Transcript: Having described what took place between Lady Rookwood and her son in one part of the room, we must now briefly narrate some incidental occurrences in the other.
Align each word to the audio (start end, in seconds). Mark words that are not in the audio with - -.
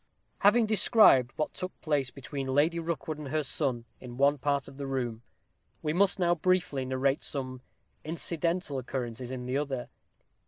Having 0.39 0.65
described 0.65 1.31
what 1.35 1.53
took 1.53 1.79
place 1.79 2.09
between 2.09 2.47
Lady 2.47 2.79
Rookwood 2.79 3.19
and 3.19 3.27
her 3.27 3.43
son 3.43 3.85
in 3.99 4.17
one 4.17 4.39
part 4.39 4.67
of 4.67 4.77
the 4.77 4.87
room, 4.87 5.21
we 5.83 5.93
must 5.93 6.17
now 6.17 6.33
briefly 6.33 6.85
narrate 6.85 7.23
some 7.23 7.61
incidental 8.03 8.79
occurrences 8.79 9.29
in 9.29 9.45
the 9.45 9.57
other. 9.57 9.89